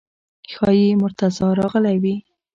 ښایي 0.53 0.89
مرتضی 1.01 1.47
راغلی 1.61 1.97
وي. 2.03 2.15